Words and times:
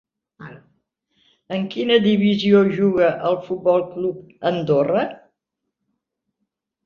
En 1.57 1.65
quina 1.73 1.97
divisió 2.05 2.61
juga 2.79 3.09
el 3.31 3.37
Futbol 3.49 3.83
Club 3.91 4.49
Andorra? 4.53 5.03